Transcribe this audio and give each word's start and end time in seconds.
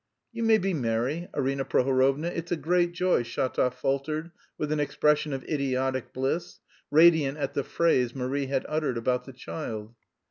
"You 0.31 0.41
may 0.41 0.57
be 0.57 0.73
merry, 0.73 1.27
Arina 1.35 1.63
Prohorovna.... 1.63 2.29
It's 2.29 2.51
a 2.51 2.55
great 2.55 2.91
joy," 2.93 3.21
Shatov 3.21 3.75
faltered 3.75 4.31
with 4.57 4.71
an 4.71 4.79
expression 4.79 5.31
of 5.31 5.43
idiotic 5.43 6.11
bliss, 6.11 6.59
radiant 6.89 7.37
at 7.37 7.53
the 7.53 7.63
phrase 7.63 8.15
Marie 8.15 8.47
had 8.47 8.65
uttered 8.67 8.97
about 8.97 9.25
the 9.25 9.33
child. 9.33 9.93